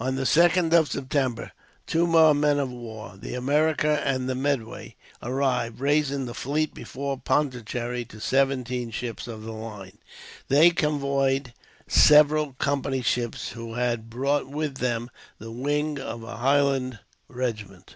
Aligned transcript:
On 0.00 0.16
the 0.16 0.24
2nd 0.24 0.72
of 0.72 0.90
September 0.90 1.52
two 1.86 2.04
more 2.04 2.34
men 2.34 2.58
of 2.58 2.68
war, 2.68 3.16
the 3.16 3.34
America 3.34 4.02
and 4.04 4.26
Medway, 4.26 4.96
arrived, 5.22 5.78
raising 5.78 6.26
the 6.26 6.34
fleet 6.34 6.74
before 6.74 7.16
Pondicherry 7.16 8.04
to 8.06 8.18
seventeen 8.20 8.90
ships 8.90 9.28
of 9.28 9.42
the 9.44 9.52
line. 9.52 9.98
They 10.48 10.70
convoyed 10.70 11.54
several 11.86 12.54
Company's 12.54 13.06
ships, 13.06 13.50
who 13.50 13.74
had 13.74 14.10
brought 14.10 14.48
with 14.48 14.78
them 14.78 15.12
the 15.38 15.52
wing 15.52 16.00
of 16.00 16.24
a 16.24 16.38
Highland 16.38 16.98
regiment. 17.28 17.94